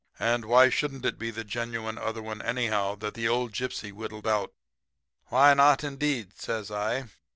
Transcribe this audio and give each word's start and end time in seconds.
And 0.17 0.45
why 0.45 0.71
shouldn't 0.71 1.05
it 1.05 1.19
be 1.19 1.29
the 1.29 1.43
genuine 1.43 1.99
other 1.99 2.23
one, 2.23 2.41
anyhow, 2.41 2.95
that 2.95 3.13
the 3.13 3.27
old 3.27 3.51
gypsy 3.53 3.91
whittled 3.91 4.25
out?' 4.25 4.51
"'Why 5.27 5.53
not, 5.53 5.83
indeed?' 5.83 6.35
says 6.41 6.71
I. 6.71 7.09